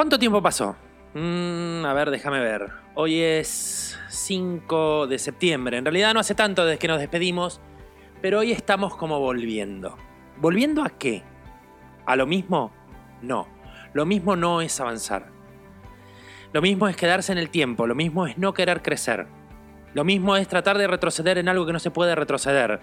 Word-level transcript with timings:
¿Cuánto 0.00 0.18
tiempo 0.18 0.40
pasó? 0.40 0.76
Mm, 1.12 1.84
a 1.84 1.92
ver, 1.92 2.10
déjame 2.10 2.40
ver. 2.40 2.70
Hoy 2.94 3.20
es 3.20 3.98
5 4.08 5.06
de 5.06 5.18
septiembre. 5.18 5.76
En 5.76 5.84
realidad 5.84 6.14
no 6.14 6.20
hace 6.20 6.34
tanto 6.34 6.64
desde 6.64 6.78
que 6.78 6.88
nos 6.88 7.00
despedimos, 7.00 7.60
pero 8.22 8.38
hoy 8.38 8.50
estamos 8.50 8.96
como 8.96 9.20
volviendo. 9.20 9.98
¿Volviendo 10.38 10.82
a 10.82 10.88
qué? 10.88 11.22
¿A 12.06 12.16
lo 12.16 12.26
mismo? 12.26 12.72
No. 13.20 13.46
Lo 13.92 14.06
mismo 14.06 14.36
no 14.36 14.62
es 14.62 14.80
avanzar. 14.80 15.26
Lo 16.54 16.62
mismo 16.62 16.88
es 16.88 16.96
quedarse 16.96 17.32
en 17.32 17.38
el 17.38 17.50
tiempo, 17.50 17.86
lo 17.86 17.94
mismo 17.94 18.26
es 18.26 18.38
no 18.38 18.54
querer 18.54 18.80
crecer. 18.80 19.26
Lo 19.92 20.02
mismo 20.02 20.34
es 20.36 20.48
tratar 20.48 20.78
de 20.78 20.86
retroceder 20.86 21.36
en 21.36 21.50
algo 21.50 21.66
que 21.66 21.74
no 21.74 21.78
se 21.78 21.90
puede 21.90 22.14
retroceder. 22.14 22.80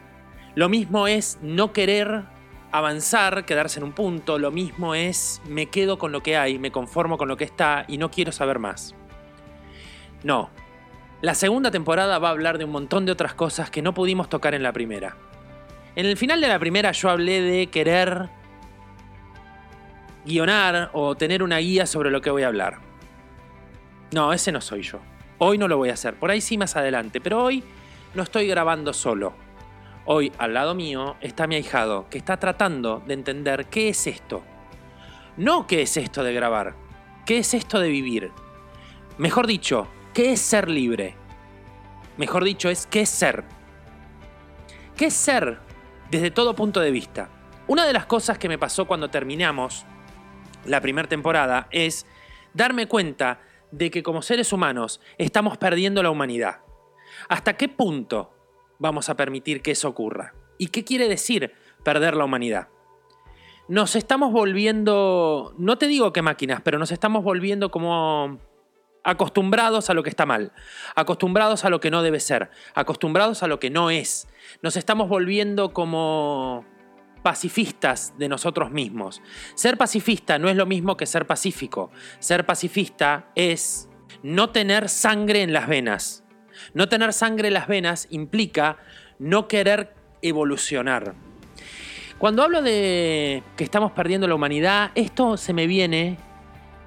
Lo 0.53 0.69
mismo 0.69 1.07
es 1.07 1.39
no 1.41 1.73
querer 1.73 2.25
avanzar, 2.71 3.45
quedarse 3.45 3.79
en 3.79 3.85
un 3.85 3.93
punto. 3.93 4.39
Lo 4.39 4.51
mismo 4.51 4.95
es 4.95 5.41
me 5.47 5.67
quedo 5.67 5.97
con 5.97 6.11
lo 6.11 6.21
que 6.21 6.37
hay, 6.37 6.59
me 6.59 6.71
conformo 6.71 7.17
con 7.17 7.27
lo 7.27 7.37
que 7.37 7.43
está 7.43 7.85
y 7.87 7.97
no 7.97 8.11
quiero 8.11 8.31
saber 8.31 8.59
más. 8.59 8.95
No. 10.23 10.49
La 11.21 11.33
segunda 11.33 11.71
temporada 11.71 12.19
va 12.19 12.27
a 12.27 12.31
hablar 12.31 12.57
de 12.57 12.65
un 12.65 12.71
montón 12.71 13.05
de 13.05 13.11
otras 13.11 13.33
cosas 13.33 13.71
que 13.71 13.81
no 13.81 13.93
pudimos 13.93 14.29
tocar 14.29 14.53
en 14.53 14.63
la 14.63 14.71
primera. 14.71 15.17
En 15.95 16.05
el 16.05 16.17
final 16.17 16.39
de 16.41 16.47
la 16.47 16.59
primera 16.59 16.91
yo 16.91 17.09
hablé 17.09 17.41
de 17.41 17.67
querer 17.67 18.29
guionar 20.25 20.91
o 20.93 21.15
tener 21.15 21.41
una 21.41 21.57
guía 21.57 21.87
sobre 21.87 22.11
lo 22.11 22.21
que 22.21 22.29
voy 22.29 22.43
a 22.43 22.47
hablar. 22.47 22.79
No, 24.11 24.31
ese 24.31 24.51
no 24.51 24.61
soy 24.61 24.83
yo. 24.83 24.99
Hoy 25.39 25.57
no 25.57 25.67
lo 25.67 25.77
voy 25.77 25.89
a 25.89 25.93
hacer, 25.93 26.15
por 26.15 26.29
ahí 26.29 26.41
sí 26.41 26.57
más 26.57 26.75
adelante, 26.75 27.19
pero 27.19 27.43
hoy 27.43 27.63
no 28.13 28.23
estoy 28.23 28.47
grabando 28.47 28.93
solo. 28.93 29.33
Hoy 30.09 30.31
al 30.37 30.53
lado 30.53 30.73
mío 30.73 31.17
está 31.19 31.47
mi 31.47 31.55
ahijado, 31.55 32.07
que 32.09 32.17
está 32.17 32.37
tratando 32.37 33.03
de 33.05 33.13
entender 33.13 33.65
qué 33.65 33.89
es 33.89 34.07
esto. 34.07 34.41
No 35.35 35.67
qué 35.67 35.81
es 35.81 35.97
esto 35.97 36.23
de 36.23 36.33
grabar, 36.33 36.75
qué 37.25 37.39
es 37.39 37.53
esto 37.53 37.77
de 37.81 37.89
vivir. 37.89 38.31
Mejor 39.17 39.47
dicho, 39.47 39.89
qué 40.13 40.31
es 40.31 40.39
ser 40.39 40.69
libre. 40.69 41.17
Mejor 42.15 42.45
dicho, 42.45 42.69
es 42.69 42.87
qué 42.87 43.01
es 43.01 43.09
ser. 43.09 43.43
¿Qué 44.95 45.07
es 45.07 45.13
ser 45.13 45.59
desde 46.09 46.31
todo 46.31 46.55
punto 46.55 46.79
de 46.79 46.91
vista? 46.91 47.29
Una 47.67 47.85
de 47.85 47.91
las 47.91 48.05
cosas 48.05 48.37
que 48.37 48.47
me 48.47 48.57
pasó 48.57 48.87
cuando 48.87 49.09
terminamos 49.09 49.85
la 50.63 50.79
primera 50.79 51.09
temporada 51.09 51.67
es 51.69 52.05
darme 52.53 52.87
cuenta 52.87 53.41
de 53.71 53.91
que 53.91 54.03
como 54.03 54.21
seres 54.21 54.53
humanos 54.53 55.01
estamos 55.17 55.57
perdiendo 55.57 56.01
la 56.01 56.11
humanidad. 56.11 56.61
¿Hasta 57.27 57.57
qué 57.57 57.67
punto 57.67 58.36
vamos 58.79 59.09
a 59.09 59.15
permitir 59.15 59.61
que 59.61 59.71
eso 59.71 59.89
ocurra? 59.89 60.33
¿Y 60.57 60.67
qué 60.67 60.83
quiere 60.83 61.07
decir 61.07 61.53
perder 61.83 62.15
la 62.15 62.25
humanidad? 62.25 62.69
Nos 63.67 63.95
estamos 63.95 64.31
volviendo, 64.31 65.53
no 65.57 65.77
te 65.77 65.87
digo 65.87 66.13
que 66.13 66.21
máquinas, 66.21 66.61
pero 66.61 66.79
nos 66.79 66.91
estamos 66.91 67.23
volviendo 67.23 67.69
como 67.69 68.39
acostumbrados 69.03 69.89
a 69.89 69.93
lo 69.93 70.03
que 70.03 70.09
está 70.09 70.25
mal, 70.25 70.51
acostumbrados 70.95 71.63
a 71.63 71.69
lo 71.69 71.79
que 71.79 71.91
no 71.91 72.01
debe 72.01 72.19
ser, 72.19 72.49
acostumbrados 72.75 73.43
a 73.43 73.47
lo 73.47 73.59
que 73.59 73.69
no 73.69 73.89
es. 73.89 74.27
Nos 74.61 74.75
estamos 74.75 75.07
volviendo 75.07 75.73
como 75.73 76.65
pacifistas 77.23 78.13
de 78.17 78.29
nosotros 78.29 78.71
mismos. 78.71 79.21
Ser 79.55 79.77
pacifista 79.77 80.39
no 80.39 80.49
es 80.49 80.55
lo 80.55 80.65
mismo 80.65 80.97
que 80.97 81.05
ser 81.05 81.25
pacífico. 81.27 81.91
Ser 82.19 82.45
pacifista 82.45 83.31
es 83.35 83.89
no 84.23 84.49
tener 84.49 84.89
sangre 84.89 85.41
en 85.41 85.53
las 85.53 85.67
venas. 85.67 86.23
No 86.73 86.89
tener 86.89 87.13
sangre 87.13 87.47
en 87.49 87.53
las 87.53 87.67
venas 87.67 88.07
implica 88.09 88.77
no 89.19 89.47
querer 89.47 89.93
evolucionar. 90.21 91.13
Cuando 92.17 92.43
hablo 92.43 92.61
de 92.61 93.43
que 93.55 93.63
estamos 93.63 93.91
perdiendo 93.91 94.27
la 94.27 94.35
humanidad, 94.35 94.91
esto 94.95 95.37
se 95.37 95.53
me 95.53 95.67
viene 95.67 96.17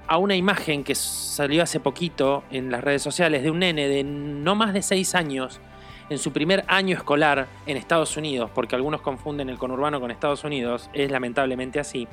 a 0.08 0.18
una 0.18 0.34
imagen 0.34 0.82
que 0.82 0.96
salió 0.96 1.62
hace 1.62 1.78
poquito 1.78 2.42
en 2.50 2.72
las 2.72 2.82
redes 2.82 3.00
sociales 3.00 3.44
de 3.44 3.50
un 3.50 3.60
nene 3.60 3.86
de 3.86 4.02
no 4.02 4.56
más 4.56 4.72
de 4.72 4.82
6 4.82 5.14
años 5.14 5.60
en 6.08 6.18
su 6.18 6.32
primer 6.32 6.64
año 6.66 6.96
escolar 6.96 7.46
en 7.66 7.76
Estados 7.76 8.16
Unidos, 8.16 8.50
porque 8.52 8.74
algunos 8.74 9.00
confunden 9.02 9.48
el 9.48 9.58
conurbano 9.58 10.00
con 10.00 10.10
Estados 10.10 10.42
Unidos, 10.42 10.90
es 10.92 11.12
lamentablemente 11.12 11.78
así, 11.78 12.08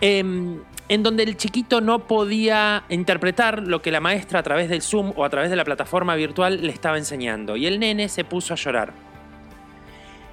em, 0.00 0.60
en 0.88 1.02
donde 1.02 1.22
el 1.22 1.36
chiquito 1.36 1.80
no 1.80 2.06
podía 2.06 2.84
interpretar 2.88 3.62
lo 3.62 3.82
que 3.82 3.90
la 3.90 4.00
maestra 4.00 4.40
a 4.40 4.42
través 4.42 4.68
del 4.68 4.82
Zoom 4.82 5.12
o 5.16 5.24
a 5.24 5.30
través 5.30 5.50
de 5.50 5.56
la 5.56 5.64
plataforma 5.64 6.14
virtual 6.14 6.60
le 6.62 6.72
estaba 6.72 6.96
enseñando, 6.96 7.56
y 7.56 7.66
el 7.66 7.78
nene 7.78 8.08
se 8.08 8.24
puso 8.24 8.54
a 8.54 8.56
llorar. 8.56 8.92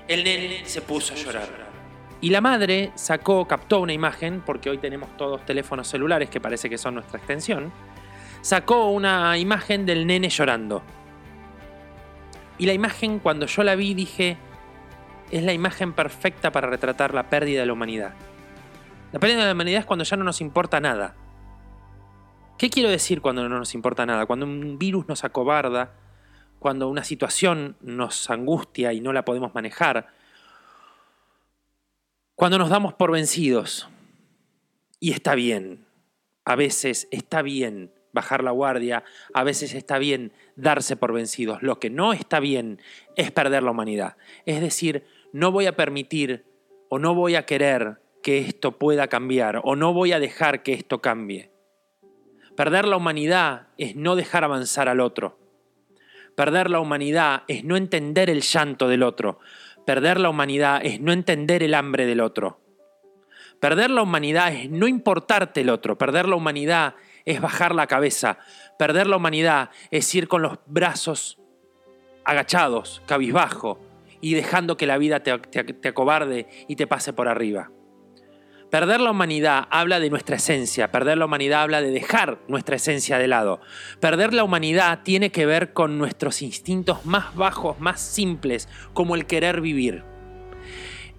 El 0.08 0.24
nene 0.24 0.62
se 0.66 0.82
puso 0.82 1.14
a 1.14 1.18
llorar. 1.18 1.66
Y 2.22 2.30
la 2.30 2.42
madre 2.42 2.92
sacó, 2.96 3.46
captó 3.48 3.82
una 3.82 3.94
imagen, 3.94 4.42
porque 4.46 4.70
hoy 4.70 4.78
tenemos 4.78 5.16
todos 5.18 5.46
teléfonos 5.46 5.88
celulares 5.88 6.30
que 6.30 6.40
parece 6.40 6.70
que 6.70 6.78
son 6.78 6.96
nuestra 6.96 7.18
extensión, 7.18 7.72
sacó 8.42 8.90
una 8.90 9.38
imagen 9.38 9.86
del 9.86 10.08
nene 10.08 10.30
llorando. 10.30 10.82
Y 12.58 12.66
la 12.66 12.74
imagen, 12.74 13.20
cuando 13.20 13.48
yo 13.48 13.64
la 13.64 13.76
vi, 13.76 13.94
dije, 13.94 14.38
es 15.30 15.44
la 15.44 15.52
imagen 15.52 15.94
perfecta 15.94 16.52
para 16.52 16.68
retratar 16.68 17.14
la 17.14 17.30
pérdida 17.30 17.62
de 17.62 17.66
la 17.66 17.74
humanidad. 17.74 18.14
La 19.16 19.20
pérdida 19.20 19.40
de 19.40 19.46
la 19.46 19.54
humanidad 19.54 19.80
es 19.80 19.86
cuando 19.86 20.04
ya 20.04 20.18
no 20.18 20.26
nos 20.26 20.42
importa 20.42 20.82
nada. 20.82 21.16
¿Qué 22.58 22.70
quiero 22.70 22.90
decir 22.90 23.22
cuando 23.22 23.48
no 23.48 23.58
nos 23.58 23.74
importa 23.74 24.06
nada? 24.06 24.26
Cuando 24.26 24.46
un 24.46 24.78
virus 24.78 25.08
nos 25.08 25.24
acobarda, 25.24 25.94
cuando 26.60 26.90
una 26.90 27.06
situación 27.06 27.78
nos 27.80 28.30
angustia 28.30 28.92
y 28.92 29.00
no 29.00 29.14
la 29.14 29.24
podemos 29.24 29.56
manejar, 29.56 30.10
cuando 32.36 32.58
nos 32.58 32.68
damos 32.68 32.94
por 32.94 33.14
vencidos. 33.14 33.88
Y 35.00 35.14
está 35.14 35.34
bien, 35.34 35.86
a 36.44 36.58
veces 36.58 37.08
está 37.10 37.42
bien 37.42 37.94
bajar 38.12 38.44
la 38.44 38.52
guardia, 38.52 39.06
a 39.34 39.46
veces 39.46 39.76
está 39.76 39.98
bien 39.98 40.34
darse 40.58 40.98
por 40.98 41.14
vencidos. 41.14 41.64
Lo 41.64 41.80
que 41.80 41.90
no 41.90 42.12
está 42.12 42.42
bien 42.42 42.82
es 43.16 43.32
perder 43.32 43.64
la 43.64 43.72
humanidad. 43.72 44.18
Es 44.46 44.60
decir, 44.60 45.08
no 45.32 45.54
voy 45.54 45.68
a 45.68 45.78
permitir 45.78 46.44
o 46.90 47.00
no 47.00 47.16
voy 47.16 47.36
a 47.36 47.46
querer 47.46 48.04
que 48.26 48.40
esto 48.40 48.80
pueda 48.80 49.08
cambiar 49.08 49.62
o 49.64 49.76
no 49.76 49.94
voy 49.94 50.12
a 50.12 50.20
dejar 50.20 50.64
que 50.64 50.74
esto 50.74 51.00
cambie. 51.00 51.52
Perder 52.58 52.88
la 52.88 52.98
humanidad 52.98 53.68
es 53.78 53.96
no 53.96 54.16
dejar 54.16 54.44
avanzar 54.44 54.90
al 54.90 55.00
otro. 55.00 55.38
Perder 56.36 56.72
la 56.72 56.80
humanidad 56.80 57.44
es 57.48 57.64
no 57.64 57.78
entender 57.78 58.32
el 58.32 58.42
llanto 58.42 58.88
del 58.88 59.04
otro. 59.04 59.38
Perder 59.86 60.20
la 60.20 60.32
humanidad 60.32 60.84
es 60.84 61.00
no 61.00 61.12
entender 61.12 61.62
el 61.62 61.76
hambre 61.76 62.08
del 62.08 62.20
otro. 62.20 62.60
Perder 63.60 63.92
la 63.92 64.02
humanidad 64.02 64.52
es 64.52 64.72
no 64.72 64.88
importarte 64.88 65.62
el 65.62 65.70
otro. 65.70 65.96
Perder 65.96 66.28
la 66.28 66.36
humanidad 66.36 66.96
es 67.26 67.40
bajar 67.40 67.76
la 67.76 67.86
cabeza. 67.86 68.40
Perder 68.80 69.06
la 69.06 69.18
humanidad 69.18 69.70
es 69.92 70.16
ir 70.16 70.28
con 70.28 70.42
los 70.42 70.58
brazos 70.66 71.38
agachados, 72.24 73.04
cabizbajo, 73.06 73.80
y 74.20 74.34
dejando 74.34 74.78
que 74.78 74.88
la 74.88 74.98
vida 74.98 75.20
te, 75.20 75.38
te, 75.38 75.90
acobarde 75.90 76.48
y 76.68 76.76
te 76.76 76.88
pase 76.88 77.14
por 77.14 77.28
arriba. 77.28 77.70
Perder 78.76 79.00
la 79.00 79.12
humanidad 79.12 79.70
habla 79.70 80.02
de 80.02 80.10
nuestra 80.10 80.36
esencia, 80.36 80.92
perder 80.92 81.18
la 81.18 81.24
humanidad 81.24 81.62
habla 81.62 81.80
de 81.80 81.92
dejar 81.92 82.40
nuestra 82.50 82.76
esencia 82.76 83.18
de 83.18 83.30
lado. 83.30 83.62
Perder 84.02 84.34
la 84.34 84.44
humanidad 84.44 85.00
tiene 85.02 85.32
que 85.32 85.46
ver 85.46 85.72
con 85.72 85.98
nuestros 85.98 86.42
instintos 86.42 87.06
más 87.06 87.34
bajos, 87.36 87.80
más 87.80 88.02
simples, 88.02 88.68
como 88.94 89.16
el 89.16 89.28
querer 89.28 89.62
vivir 89.62 90.04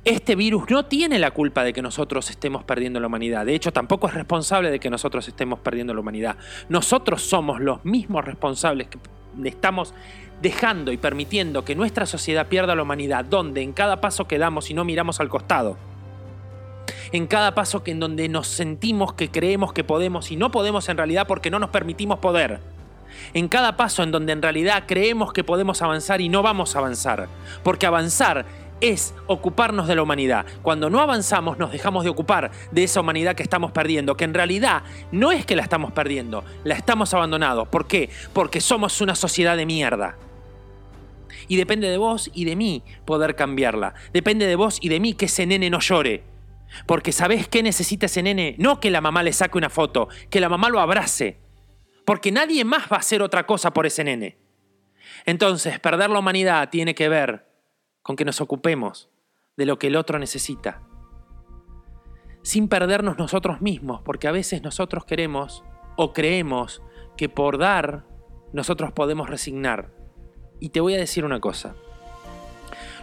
este 0.04 0.36
virus 0.36 0.68
no 0.68 0.84
tiene 0.84 1.18
la 1.18 1.30
culpa 1.30 1.64
de 1.64 1.72
que 1.72 1.80
nosotros 1.80 2.28
estemos 2.28 2.62
perdiendo 2.62 3.00
la 3.00 3.06
humanidad. 3.06 3.46
De 3.46 3.54
hecho, 3.54 3.72
tampoco 3.72 4.06
es 4.06 4.14
responsable 4.14 4.70
de 4.70 4.78
que 4.78 4.90
nosotros 4.90 5.26
estemos 5.26 5.58
perdiendo 5.58 5.94
la 5.94 6.00
humanidad. 6.00 6.36
Nosotros 6.68 7.22
somos 7.22 7.58
los 7.60 7.84
mismos 7.86 8.24
responsables 8.24 8.86
que 8.86 8.98
estamos 9.44 9.94
dejando 10.42 10.92
y 10.92 10.98
permitiendo 10.98 11.64
que 11.64 11.74
nuestra 11.74 12.04
sociedad 12.04 12.46
pierda 12.46 12.76
la 12.76 12.82
humanidad, 12.82 13.24
donde 13.24 13.62
en 13.62 13.72
cada 13.72 14.00
paso 14.00 14.28
que 14.28 14.38
damos 14.38 14.70
y 14.70 14.74
no 14.74 14.84
miramos 14.84 15.18
al 15.20 15.30
costado. 15.30 15.95
En 17.16 17.26
cada 17.26 17.54
paso 17.54 17.82
en 17.86 17.98
donde 17.98 18.28
nos 18.28 18.46
sentimos 18.46 19.14
que 19.14 19.30
creemos 19.30 19.72
que 19.72 19.84
podemos 19.84 20.30
y 20.30 20.36
no 20.36 20.50
podemos 20.50 20.86
en 20.90 20.98
realidad 20.98 21.26
porque 21.26 21.50
no 21.50 21.58
nos 21.58 21.70
permitimos 21.70 22.18
poder. 22.18 22.60
En 23.32 23.48
cada 23.48 23.78
paso 23.78 24.02
en 24.02 24.10
donde 24.10 24.34
en 24.34 24.42
realidad 24.42 24.84
creemos 24.86 25.32
que 25.32 25.42
podemos 25.42 25.80
avanzar 25.80 26.20
y 26.20 26.28
no 26.28 26.42
vamos 26.42 26.76
a 26.76 26.80
avanzar. 26.80 27.30
Porque 27.62 27.86
avanzar 27.86 28.44
es 28.82 29.14
ocuparnos 29.28 29.88
de 29.88 29.94
la 29.94 30.02
humanidad. 30.02 30.44
Cuando 30.60 30.90
no 30.90 31.00
avanzamos 31.00 31.56
nos 31.56 31.72
dejamos 31.72 32.04
de 32.04 32.10
ocupar 32.10 32.50
de 32.70 32.84
esa 32.84 33.00
humanidad 33.00 33.34
que 33.34 33.42
estamos 33.42 33.72
perdiendo, 33.72 34.14
que 34.18 34.24
en 34.24 34.34
realidad 34.34 34.82
no 35.10 35.32
es 35.32 35.46
que 35.46 35.56
la 35.56 35.62
estamos 35.62 35.92
perdiendo, 35.92 36.44
la 36.64 36.74
estamos 36.74 37.14
abandonando. 37.14 37.64
¿Por 37.64 37.86
qué? 37.86 38.10
Porque 38.34 38.60
somos 38.60 39.00
una 39.00 39.14
sociedad 39.14 39.56
de 39.56 39.64
mierda. 39.64 40.18
Y 41.48 41.56
depende 41.56 41.88
de 41.88 41.96
vos 41.96 42.30
y 42.34 42.44
de 42.44 42.56
mí 42.56 42.82
poder 43.06 43.36
cambiarla. 43.36 43.94
Depende 44.12 44.46
de 44.46 44.56
vos 44.56 44.76
y 44.82 44.90
de 44.90 45.00
mí 45.00 45.14
que 45.14 45.24
ese 45.24 45.46
nene 45.46 45.70
no 45.70 45.80
llore. 45.80 46.35
Porque 46.86 47.12
¿sabés 47.12 47.48
qué 47.48 47.62
necesita 47.62 48.06
ese 48.06 48.22
nene? 48.22 48.56
No 48.58 48.80
que 48.80 48.90
la 48.90 49.00
mamá 49.00 49.22
le 49.22 49.32
saque 49.32 49.58
una 49.58 49.70
foto, 49.70 50.08
que 50.30 50.40
la 50.40 50.48
mamá 50.48 50.68
lo 50.68 50.80
abrace. 50.80 51.40
Porque 52.04 52.32
nadie 52.32 52.64
más 52.64 52.84
va 52.92 52.96
a 52.96 53.00
hacer 53.00 53.22
otra 53.22 53.46
cosa 53.46 53.72
por 53.72 53.86
ese 53.86 54.04
nene. 54.04 54.38
Entonces, 55.24 55.80
perder 55.80 56.10
la 56.10 56.18
humanidad 56.18 56.68
tiene 56.70 56.94
que 56.94 57.08
ver 57.08 57.46
con 58.02 58.16
que 58.16 58.24
nos 58.24 58.40
ocupemos 58.40 59.10
de 59.56 59.66
lo 59.66 59.78
que 59.78 59.88
el 59.88 59.96
otro 59.96 60.18
necesita. 60.18 60.82
sin 62.42 62.68
perdernos 62.68 63.18
nosotros 63.18 63.60
mismos, 63.60 64.02
porque 64.04 64.28
a 64.28 64.30
veces 64.30 64.62
nosotros 64.62 65.04
queremos 65.04 65.64
o 65.96 66.12
creemos 66.12 66.80
que 67.16 67.28
por 67.28 67.58
dar 67.58 68.04
nosotros 68.52 68.92
podemos 68.92 69.28
resignar. 69.28 69.92
Y 70.60 70.68
te 70.68 70.78
voy 70.78 70.94
a 70.94 70.98
decir 70.98 71.24
una 71.24 71.40
cosa. 71.40 71.74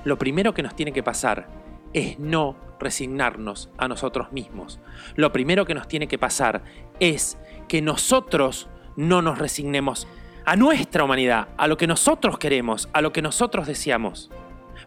Lo 0.05 0.17
primero 0.17 0.53
que 0.53 0.63
nos 0.63 0.77
tiene 0.77 0.93
que 0.93 1.03
pasar 1.03 1.49
es 1.93 2.19
no 2.19 2.55
resignarnos 2.79 3.69
a 3.77 3.87
nosotros 3.87 4.31
mismos. 4.31 4.79
Lo 5.15 5.31
primero 5.31 5.65
que 5.65 5.73
nos 5.73 5.87
tiene 5.87 6.07
que 6.07 6.17
pasar 6.17 6.63
es 6.99 7.37
que 7.67 7.81
nosotros 7.81 8.67
no 8.95 9.21
nos 9.21 9.39
resignemos 9.39 10.07
a 10.45 10.55
nuestra 10.55 11.03
humanidad, 11.03 11.47
a 11.57 11.67
lo 11.67 11.77
que 11.77 11.87
nosotros 11.87 12.37
queremos, 12.37 12.89
a 12.93 13.01
lo 13.01 13.13
que 13.13 13.21
nosotros 13.21 13.67
deseamos. 13.67 14.29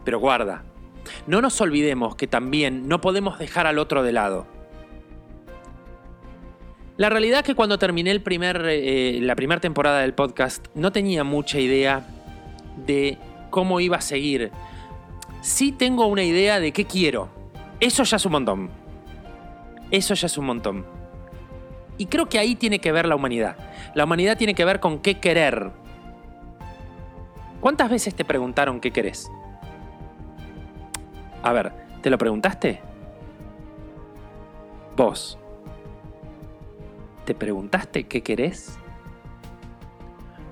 Pero 0.04 0.18
guarda, 0.18 0.64
no 1.26 1.40
nos 1.40 1.60
olvidemos 1.60 2.16
que 2.16 2.26
también 2.26 2.88
no 2.88 3.00
podemos 3.00 3.38
dejar 3.38 3.66
al 3.66 3.78
otro 3.78 4.02
de 4.02 4.12
lado. 4.12 4.46
La 6.96 7.10
realidad 7.10 7.40
es 7.40 7.44
que 7.44 7.54
cuando 7.54 7.78
terminé 7.78 8.10
el 8.10 8.22
primer, 8.22 8.64
eh, 8.68 9.18
la 9.20 9.36
primera 9.36 9.60
temporada 9.60 10.00
del 10.00 10.14
podcast 10.14 10.66
no 10.74 10.92
tenía 10.92 11.24
mucha 11.24 11.58
idea 11.58 12.06
de 12.86 13.18
cómo 13.50 13.80
iba 13.80 13.98
a 13.98 14.00
seguir. 14.00 14.50
Sí 15.46 15.70
tengo 15.70 16.08
una 16.08 16.24
idea 16.24 16.58
de 16.58 16.72
qué 16.72 16.86
quiero. 16.86 17.28
Eso 17.78 18.02
ya 18.02 18.16
es 18.16 18.26
un 18.26 18.32
montón. 18.32 18.68
Eso 19.92 20.14
ya 20.14 20.26
es 20.26 20.36
un 20.36 20.44
montón. 20.44 20.84
Y 21.98 22.06
creo 22.06 22.28
que 22.28 22.40
ahí 22.40 22.56
tiene 22.56 22.80
que 22.80 22.90
ver 22.90 23.06
la 23.06 23.14
humanidad. 23.14 23.56
La 23.94 24.02
humanidad 24.02 24.36
tiene 24.36 24.56
que 24.56 24.64
ver 24.64 24.80
con 24.80 24.98
qué 24.98 25.20
querer. 25.20 25.70
¿Cuántas 27.60 27.88
veces 27.88 28.12
te 28.12 28.24
preguntaron 28.24 28.80
qué 28.80 28.90
querés? 28.90 29.30
A 31.44 31.52
ver, 31.52 31.72
¿te 32.02 32.10
lo 32.10 32.18
preguntaste? 32.18 32.80
Vos. 34.96 35.38
¿Te 37.24 37.36
preguntaste 37.36 38.08
qué 38.08 38.20
querés? 38.20 38.76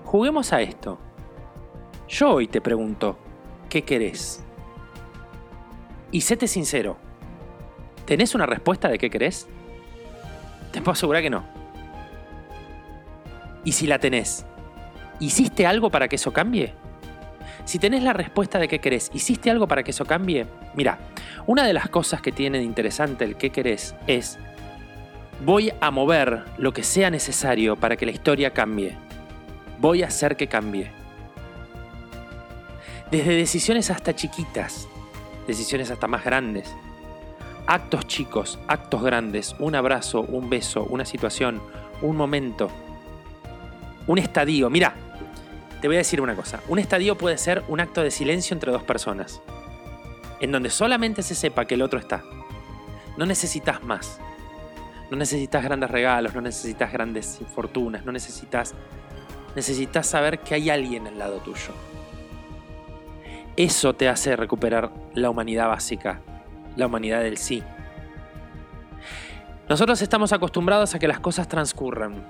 Juguemos 0.05 0.53
a 0.53 0.61
esto. 0.61 1.01
Yo 2.07 2.31
hoy 2.31 2.47
te 2.47 2.61
pregunto, 2.61 3.19
¿qué 3.69 3.83
querés? 3.83 4.44
Y 6.15 6.21
séte 6.21 6.47
sincero. 6.47 6.97
¿Tenés 8.07 8.37
una 8.37 8.47
respuesta 8.47 8.89
de 8.89 8.99
qué 8.99 9.11
querés? 9.11 9.49
Te 10.71 10.81
puedo 10.81 10.93
asegurar 10.93 11.23
que 11.23 11.29
no. 11.29 11.45
Y 13.65 13.73
si 13.73 13.89
la 13.89 13.99
tenés, 13.99 14.47
¿hiciste 15.19 15.67
algo 15.67 15.91
para 15.91 16.07
que 16.07 16.15
eso 16.15 16.33
cambie? 16.33 16.73
Si 17.65 17.81
tenés 17.81 18.05
la 18.05 18.13
respuesta 18.13 18.61
de 18.61 18.69
qué 18.69 18.79
querés, 18.79 19.11
¿hiciste 19.13 19.51
algo 19.51 19.67
para 19.67 19.83
que 19.83 19.91
eso 19.91 20.05
cambie? 20.05 20.47
Mira, 20.77 21.01
una 21.49 21.67
de 21.67 21.73
las 21.73 21.89
cosas 21.89 22.23
que 22.23 22.31
tiene 22.31 22.59
de 22.59 22.65
interesante 22.65 23.25
el 23.25 23.35
qué 23.35 23.51
querés 23.51 23.97
es 24.07 24.39
voy 25.45 25.73
a 25.81 25.91
mover 25.91 26.45
lo 26.59 26.73
que 26.73 26.85
sea 26.85 27.11
necesario 27.11 27.75
para 27.75 27.97
que 27.97 28.07
la 28.07 28.13
historia 28.13 28.53
cambie. 28.53 28.97
Voy 29.81 30.05
a 30.05 30.07
hacer 30.07 30.37
que 30.37 30.47
cambie. 30.47 30.93
Desde 33.11 33.35
decisiones 33.35 33.91
hasta 33.91 34.15
chiquitas, 34.15 34.87
decisiones 35.47 35.91
hasta 35.91 36.07
más 36.07 36.25
grandes. 36.25 36.75
Actos 37.67 38.07
chicos, 38.07 38.59
actos 38.69 39.03
grandes, 39.03 39.55
un 39.59 39.75
abrazo, 39.75 40.21
un 40.21 40.51
beso, 40.51 40.85
una 40.85 41.05
situación, 41.05 41.63
un 42.03 42.17
momento, 42.17 42.71
un 44.07 44.19
estadio. 44.19 44.69
Mira, 44.69 44.95
te 45.81 45.89
voy 45.89 45.97
a 45.97 45.99
decir 45.99 46.21
una 46.21 46.35
cosa. 46.35 46.61
Un 46.69 46.79
estadio 46.79 47.17
puede 47.17 47.39
ser 47.39 47.65
un 47.69 47.81
acto 47.81 48.03
de 48.03 48.11
silencio 48.11 48.55
entre 48.55 48.73
dos 48.73 48.83
personas, 48.83 49.41
en 50.41 50.53
donde 50.53 50.71
solamente 50.71 51.23
se 51.23 51.35
sepa 51.35 51.67
que 51.67 51.75
el 51.75 51.83
otro 51.83 51.99
está. 51.99 52.23
No 53.17 53.27
necesitas 53.27 53.83
más. 53.83 54.19
No 55.11 55.17
necesitas 55.17 55.63
grandes 55.63 55.91
regalos, 55.91 56.35
no 56.35 56.41
necesitas 56.41 56.93
grandes 56.93 57.41
fortunas, 57.55 58.05
no 58.05 58.13
necesitas... 58.13 58.75
Necesitas 59.55 60.09
saber 60.09 60.41
que 60.41 60.55
hay 60.55 60.69
alguien 60.69 61.07
al 61.07 61.17
lado 61.17 61.37
tuyo. 61.39 61.73
Eso 63.57 63.95
te 63.95 64.09
hace 64.09 64.35
recuperar 64.35 64.93
la 65.15 65.31
humanidad 65.31 65.69
básica, 65.69 66.21
la 66.77 66.87
humanidad 66.87 67.23
del 67.23 67.39
sí. 67.39 67.63
Nosotros 69.69 70.03
estamos 70.03 70.33
acostumbrados 70.33 70.95
a 70.95 70.99
que 70.99 71.07
las 71.07 71.21
cosas 71.21 71.49
transcurran 71.49 72.27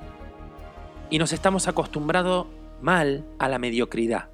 y 1.08 1.18
nos 1.18 1.32
estamos 1.32 1.66
acostumbrados 1.66 2.46
mal 2.82 3.24
a 3.38 3.48
la 3.48 3.58
mediocridad. 3.58 4.28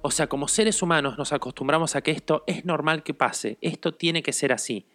O 0.00 0.10
sea, 0.10 0.26
como 0.26 0.48
seres 0.48 0.80
humanos 0.82 1.18
nos 1.18 1.34
acostumbramos 1.34 1.94
a 1.94 2.00
que 2.00 2.10
esto 2.10 2.42
es 2.46 2.64
normal 2.64 3.02
que 3.02 3.12
pase, 3.12 3.58
esto 3.60 3.92
tiene 3.92 4.22
que 4.22 4.32
ser 4.32 4.50
así 4.50 4.86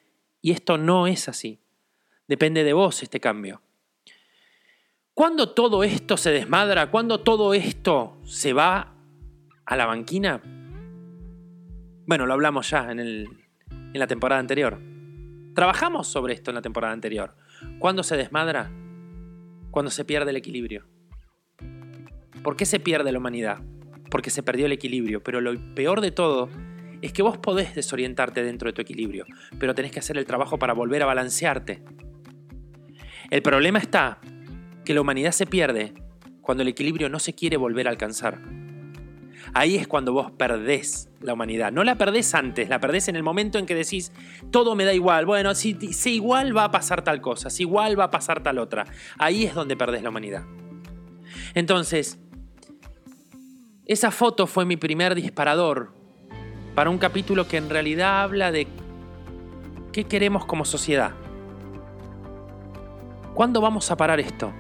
y 0.42 0.52
esto 0.52 0.80
no 0.80 1.06
es 1.06 1.30
así. 1.30 1.60
Depende 2.28 2.64
de 2.64 2.74
vos 2.74 3.04
este 3.04 3.20
cambio. 3.20 3.62
Cuando 5.14 5.52
todo 5.52 5.84
esto 5.84 6.18
se 6.18 6.32
desmadra, 6.32 6.90
cuando 6.90 7.20
todo 7.20 7.54
esto 7.54 8.18
se 8.24 8.54
va 8.54 8.96
a 9.66 9.76
la 9.76 9.86
banquina, 9.86 10.42
bueno, 12.10 12.26
lo 12.26 12.34
hablamos 12.34 12.68
ya 12.72 12.90
en, 12.90 13.28
la 13.94 14.08
temporada 14.08 14.40
anterior. 14.40 14.82
Trabajamos 15.54 16.08
sobre 16.08 16.34
esto 16.34 16.50
en 16.50 16.56
la 16.56 16.64
temporada 16.64 16.92
anterior. 16.92 17.36
¿Cuándo 17.78 18.02
se 18.02 18.18
desmadra? 18.18 18.72
Cuando 19.70 19.92
se 19.92 20.06
pierde 20.06 20.32
el 20.32 20.38
equilibrio. 20.38 20.88
¿Por 22.42 22.56
qué 22.56 22.66
se 22.66 22.80
pierde 22.80 23.12
la 23.12 23.20
humanidad? 23.20 23.60
Porque 24.10 24.32
se 24.32 24.42
perdió 24.42 24.66
el 24.66 24.72
equilibrio. 24.72 25.22
Pero 25.22 25.40
lo 25.40 25.54
peor 25.76 26.02
de 26.02 26.10
todo 26.10 26.50
es 27.04 27.14
que 27.14 27.22
vos 27.22 27.38
podés 27.38 27.76
desorientarte 27.76 28.44
dentro 28.44 28.70
de 28.70 28.74
tu 28.74 28.82
equilibrio, 28.82 29.28
pero 29.60 29.76
tenés 29.76 29.92
que 29.92 30.00
hacer 30.00 30.18
el 30.18 30.26
trabajo 30.26 30.58
para 30.58 30.74
volver 30.74 31.04
a 31.04 31.06
balancearte. 31.06 31.84
El 33.30 33.44
problema 33.44 33.78
está 33.78 34.20
que 34.84 34.96
la 34.96 35.02
humanidad 35.02 35.32
se 35.32 35.46
pierde 35.46 35.94
cuando 36.42 36.64
el 36.64 36.70
equilibrio 36.70 37.08
no 37.08 37.20
se 37.20 37.36
quiere 37.36 37.56
volver 37.56 37.88
a 37.88 37.92
alcanzar. 37.92 38.42
Ahí 39.54 39.76
es 39.76 39.88
cuando 39.88 40.14
vos 40.14 40.32
perdés 40.32 41.10
la 41.22 41.34
humanidad. 41.34 41.72
No 41.72 41.84
la 41.84 41.96
perdés 41.96 42.34
antes, 42.36 42.70
la 42.70 42.80
perdés 42.80 43.08
en 43.08 43.16
el 43.16 43.24
momento 43.24 43.58
en 43.58 43.66
que 43.66 43.76
decís, 43.76 44.12
todo 44.52 44.76
me 44.76 44.86
da 44.86 44.94
igual. 44.94 45.26
Bueno, 45.26 45.56
si, 45.56 45.78
igual 46.06 46.56
va 46.56 46.66
a 46.66 46.72
pasar 46.72 47.04
tal 47.04 47.22
cosa, 47.22 47.50
si 47.50 47.64
igual 47.64 48.00
va 48.00 48.06
a 48.06 48.12
pasar 48.12 48.44
tal 48.44 48.60
otra. 48.60 48.86
Ahí 49.18 49.46
es 49.46 49.54
donde 49.54 49.76
perdés 49.76 50.04
la 50.04 50.10
humanidad. 50.10 50.44
Entonces, 51.54 52.20
esa 53.86 54.12
foto 54.12 54.48
fue 54.48 54.66
mi 54.66 54.78
primer 54.78 55.16
disparador 55.16 55.94
para 56.76 56.90
un 56.90 56.98
capítulo 56.98 57.48
que 57.48 57.58
en 57.58 57.70
realidad 57.70 58.22
habla 58.22 58.52
de 58.52 58.68
qué 59.92 60.04
queremos 60.04 60.46
como 60.46 60.66
sociedad. 60.66 61.12
¿Cuándo 63.34 63.62
vamos 63.62 63.90
a 63.90 63.98
parar 63.98 64.20
esto? 64.20 64.54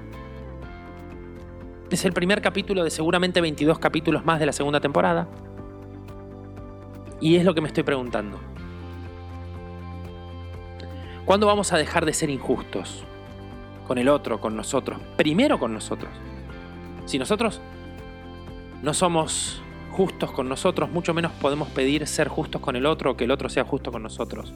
Es 1.91 2.05
el 2.05 2.13
primer 2.13 2.41
capítulo 2.41 2.83
de 2.83 2.91
seguramente 2.91 3.41
22 3.41 3.79
capítulos 3.79 4.23
más 4.23 4.39
de 4.39 4.45
la 4.45 4.53
segunda 4.53 4.79
temporada. 4.79 5.27
Y 7.19 7.35
es 7.35 7.43
lo 7.43 7.55
que 7.55 7.61
me 7.61 7.67
estoy 7.67 7.83
preguntando. 7.83 8.39
¿Cuándo 11.25 11.47
vamos 11.47 11.73
a 11.73 11.77
dejar 11.77 12.05
de 12.05 12.13
ser 12.13 12.29
injustos? 12.29 13.03
Con 13.87 13.97
el 13.97 14.07
otro, 14.07 14.39
con 14.39 14.55
nosotros. 14.55 14.99
Primero 15.17 15.59
con 15.59 15.73
nosotros. 15.73 16.11
Si 17.05 17.17
nosotros 17.17 17.59
no 18.83 18.93
somos 18.93 19.63
justos 19.91 20.31
con 20.31 20.47
nosotros, 20.47 20.91
mucho 20.91 21.15
menos 21.15 21.31
podemos 21.33 21.69
pedir 21.69 22.05
ser 22.05 22.27
justos 22.27 22.61
con 22.61 22.75
el 22.75 22.85
otro 22.85 23.11
o 23.11 23.17
que 23.17 23.23
el 23.23 23.31
otro 23.31 23.49
sea 23.49 23.63
justo 23.63 23.91
con 23.91 24.03
nosotros. 24.03 24.53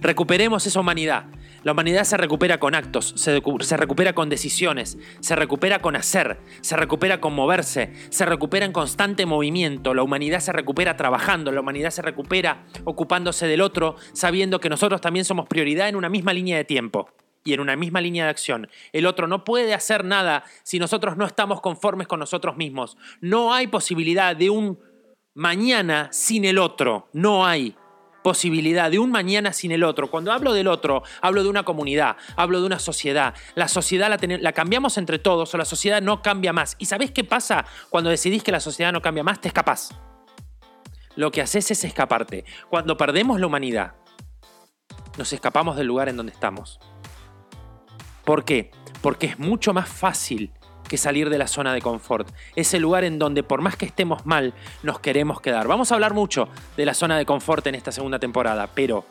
Recuperemos 0.00 0.66
esa 0.66 0.80
humanidad. 0.80 1.26
La 1.64 1.72
humanidad 1.72 2.02
se 2.02 2.16
recupera 2.16 2.58
con 2.58 2.74
actos, 2.74 3.14
se, 3.16 3.76
recupera 3.76 4.14
con 4.14 4.28
decisiones, 4.28 4.98
se 5.20 5.36
recupera 5.36 5.80
con 5.80 5.94
hacer, 5.94 6.40
se 6.60 6.76
recupera 6.76 7.20
con 7.20 7.34
moverse, 7.34 7.92
se 8.10 8.26
recupera 8.26 8.66
en 8.66 8.72
constante 8.72 9.26
movimiento, 9.26 9.94
la 9.94 10.02
humanidad 10.02 10.40
se 10.40 10.52
recupera 10.52 10.96
trabajando, 10.96 11.52
la 11.52 11.60
humanidad 11.60 11.90
se 11.90 12.02
recupera 12.02 12.64
ocupándose 12.84 13.46
del 13.46 13.60
otro, 13.60 13.94
sabiendo 14.12 14.58
que 14.58 14.68
nosotros 14.68 15.00
también 15.00 15.24
somos 15.24 15.46
prioridad 15.46 15.88
en 15.88 15.94
una 15.94 16.08
misma 16.08 16.32
línea 16.32 16.56
de 16.56 16.64
tiempo 16.64 17.08
y 17.44 17.52
en 17.52 17.60
una 17.60 17.76
misma 17.76 18.00
línea 18.00 18.24
de 18.24 18.30
acción. 18.30 18.68
El 18.92 19.06
otro 19.06 19.28
no 19.28 19.44
puede 19.44 19.72
hacer 19.72 20.04
nada 20.04 20.42
si 20.64 20.80
nosotros 20.80 21.16
no 21.16 21.26
estamos 21.26 21.60
conformes 21.60 22.08
con 22.08 22.18
nosotros 22.18 22.56
mismos. 22.56 22.96
No 23.20 23.54
hay 23.54 23.68
posibilidad 23.68 24.34
de 24.34 24.50
un 24.50 24.80
mañana 25.34 26.08
sin 26.12 26.44
el 26.44 26.58
otro, 26.58 27.08
no 27.12 27.46
hay 27.46 27.76
posibilidad 28.22 28.90
de 28.90 28.98
un 28.98 29.10
mañana 29.10 29.52
sin 29.52 29.72
el 29.72 29.84
otro. 29.84 30.10
Cuando 30.10 30.32
hablo 30.32 30.52
del 30.52 30.68
otro, 30.68 31.02
hablo 31.20 31.42
de 31.42 31.48
una 31.48 31.64
comunidad, 31.64 32.16
hablo 32.36 32.60
de 32.60 32.66
una 32.66 32.78
sociedad. 32.78 33.34
La 33.54 33.68
sociedad 33.68 34.18
la, 34.40 34.52
cambiamos 34.52 34.98
entre 34.98 35.18
todos 35.18 35.52
o 35.54 35.58
la 35.58 35.64
sociedad 35.64 36.00
no 36.00 36.22
cambia 36.22 36.52
más. 36.52 36.76
¿Y 36.78 36.86
sabés 36.86 37.10
qué 37.10 37.24
pasa 37.24 37.64
cuando 37.90 38.10
decidís 38.10 38.42
que 38.42 38.52
la 38.52 38.60
sociedad 38.60 38.92
no 38.92 39.02
cambia 39.02 39.24
más? 39.24 39.40
Te 39.40 39.48
escapás. 39.48 39.94
Lo 41.16 41.30
que 41.30 41.42
haces 41.42 41.70
es 41.70 41.84
escaparte. 41.84 42.44
Cuando 42.70 42.96
perdemos 42.96 43.38
la 43.38 43.46
humanidad, 43.46 43.94
nos 45.18 45.32
escapamos 45.32 45.76
del 45.76 45.86
lugar 45.86 46.08
en 46.08 46.16
donde 46.16 46.32
estamos. 46.32 46.80
¿Por 48.24 48.44
qué? 48.44 48.70
Porque 49.02 49.26
es 49.26 49.38
mucho 49.38 49.74
más 49.74 49.88
fácil 49.88 50.52
que 50.88 50.98
salir 50.98 51.30
de 51.30 51.38
la 51.38 51.46
zona 51.46 51.72
de 51.72 51.80
confort. 51.80 52.28
Ese 52.56 52.78
lugar 52.78 53.04
en 53.04 53.18
donde 53.18 53.42
por 53.42 53.60
más 53.60 53.76
que 53.76 53.86
estemos 53.86 54.26
mal, 54.26 54.54
nos 54.82 55.00
queremos 55.00 55.40
quedar. 55.40 55.66
Vamos 55.66 55.90
a 55.90 55.94
hablar 55.94 56.14
mucho 56.14 56.48
de 56.76 56.86
la 56.86 56.94
zona 56.94 57.16
de 57.16 57.26
confort 57.26 57.66
en 57.66 57.74
esta 57.74 57.92
segunda 57.92 58.18
temporada, 58.18 58.68
pero 58.74 59.04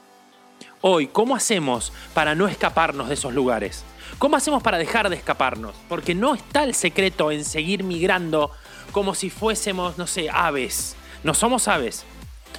hoy, 0.82 1.08
¿cómo 1.08 1.36
hacemos 1.36 1.94
para 2.14 2.36
no 2.36 2.48
escaparnos 2.48 3.08
de 3.08 3.16
esos 3.16 3.34
lugares? 3.34 3.84
¿Cómo 4.18 4.36
hacemos 4.36 4.62
para 4.62 4.78
dejar 4.78 5.10
de 5.10 5.16
escaparnos? 5.16 5.74
Porque 5.90 6.14
no 6.14 6.36
está 6.36 6.64
el 6.64 6.76
secreto 6.76 7.32
en 7.32 7.44
seguir 7.46 7.84
migrando 7.84 8.52
como 8.92 9.16
si 9.16 9.30
fuésemos, 9.30 9.98
no 9.98 10.06
sé, 10.08 10.30
aves. 10.30 10.96
No 11.24 11.34
somos 11.34 11.68
aves. 11.68 12.06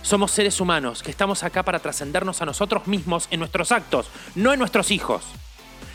Somos 0.02 0.32
seres 0.32 0.60
humanos 0.60 1.02
que 1.02 1.10
estamos 1.10 1.44
acá 1.44 1.62
para 1.62 1.78
trascendernos 1.78 2.42
a 2.42 2.46
nosotros 2.46 2.86
mismos 2.86 3.28
en 3.30 3.38
nuestros 3.38 3.70
actos, 3.70 4.08
no 4.34 4.52
en 4.52 4.58
nuestros 4.58 4.90
hijos. 4.90 5.22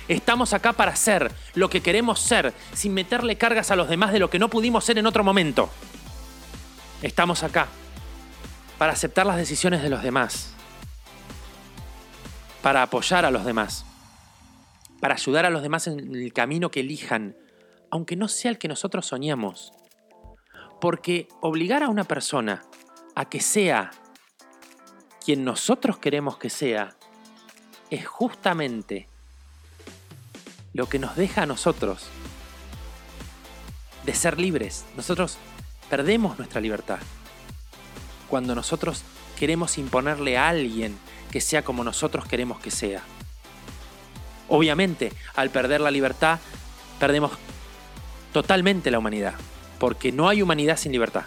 Estamos 0.07 0.53
acá 0.53 0.73
para 0.73 0.95
ser 0.95 1.31
lo 1.53 1.69
que 1.69 1.81
queremos 1.81 2.21
ser, 2.21 2.53
sin 2.73 2.93
meterle 2.93 3.37
cargas 3.37 3.71
a 3.71 3.75
los 3.75 3.89
demás 3.89 4.13
de 4.13 4.19
lo 4.19 4.29
que 4.29 4.39
no 4.39 4.49
pudimos 4.49 4.85
ser 4.85 4.97
en 4.97 5.05
otro 5.05 5.23
momento. 5.23 5.69
Estamos 7.01 7.43
acá 7.43 7.67
para 8.77 8.93
aceptar 8.93 9.25
las 9.25 9.37
decisiones 9.37 9.83
de 9.83 9.89
los 9.89 10.03
demás, 10.03 10.53
para 12.61 12.83
apoyar 12.83 13.25
a 13.25 13.31
los 13.31 13.43
demás, 13.43 13.85
para 15.01 15.15
ayudar 15.15 15.45
a 15.45 15.49
los 15.49 15.61
demás 15.61 15.87
en 15.87 16.15
el 16.15 16.31
camino 16.31 16.71
que 16.71 16.79
elijan, 16.79 17.35
aunque 17.91 18.15
no 18.15 18.29
sea 18.29 18.51
el 18.51 18.57
que 18.57 18.67
nosotros 18.69 19.05
soñamos. 19.05 19.73
Porque 20.79 21.27
obligar 21.41 21.83
a 21.83 21.89
una 21.89 22.05
persona 22.05 22.63
a 23.15 23.25
que 23.25 23.41
sea 23.41 23.91
quien 25.25 25.43
nosotros 25.43 25.97
queremos 25.97 26.37
que 26.37 26.49
sea 26.49 26.95
es 27.89 28.07
justamente 28.07 29.09
lo 30.73 30.87
que 30.87 30.99
nos 30.99 31.15
deja 31.15 31.43
a 31.43 31.45
nosotros 31.45 32.07
de 34.03 34.13
ser 34.13 34.39
libres. 34.39 34.85
Nosotros 34.95 35.37
perdemos 35.89 36.37
nuestra 36.37 36.61
libertad 36.61 36.99
cuando 38.29 38.55
nosotros 38.55 39.03
queremos 39.37 39.77
imponerle 39.77 40.37
a 40.37 40.49
alguien 40.49 40.97
que 41.31 41.41
sea 41.41 41.63
como 41.63 41.83
nosotros 41.83 42.25
queremos 42.25 42.59
que 42.59 42.71
sea. 42.71 43.01
Obviamente, 44.49 45.11
al 45.35 45.49
perder 45.49 45.81
la 45.81 45.91
libertad, 45.91 46.39
perdemos 46.99 47.31
totalmente 48.31 48.91
la 48.91 48.99
humanidad, 48.99 49.35
porque 49.79 50.11
no 50.11 50.29
hay 50.29 50.41
humanidad 50.41 50.77
sin 50.77 50.91
libertad. 50.91 51.25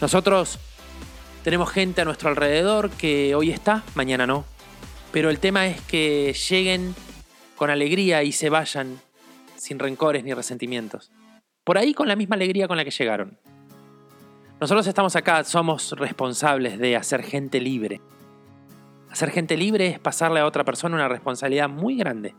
Nosotros 0.00 0.58
tenemos 1.42 1.70
gente 1.70 2.02
a 2.02 2.04
nuestro 2.04 2.28
alrededor 2.28 2.90
que 2.90 3.34
hoy 3.34 3.50
está, 3.50 3.82
mañana 3.94 4.26
no, 4.26 4.44
pero 5.12 5.30
el 5.30 5.38
tema 5.38 5.66
es 5.66 5.80
que 5.82 6.34
lleguen 6.48 6.94
con 7.56 7.70
alegría 7.70 8.22
y 8.22 8.32
se 8.32 8.50
vayan 8.50 9.00
sin 9.56 9.78
rencores 9.78 10.24
ni 10.24 10.34
resentimientos. 10.34 11.10
Por 11.64 11.78
ahí 11.78 11.92
con 11.92 12.08
la 12.08 12.16
misma 12.16 12.36
alegría 12.36 12.68
con 12.68 12.76
la 12.76 12.84
que 12.84 12.90
llegaron. 12.90 13.38
Nosotros 14.60 14.86
estamos 14.86 15.14
acá, 15.16 15.44
somos 15.44 15.92
responsables 15.92 16.78
de 16.78 16.96
hacer 16.96 17.22
gente 17.22 17.60
libre. 17.60 18.00
Hacer 19.10 19.30
gente 19.30 19.56
libre 19.56 19.86
es 19.86 19.98
pasarle 19.98 20.40
a 20.40 20.46
otra 20.46 20.64
persona 20.64 20.96
una 20.96 21.08
responsabilidad 21.08 21.68
muy 21.68 21.96
grande. 21.96 22.34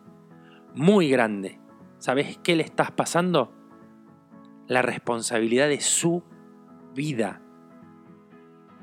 Muy 0.76 1.10
grande. 1.10 1.60
¿Sabes 1.98 2.38
qué 2.44 2.56
le 2.56 2.64
estás 2.64 2.92
pasando? 2.92 3.54
La 4.68 4.82
responsabilidad 4.82 5.68
de 5.68 5.82
su 5.82 6.24
vida. 6.94 7.42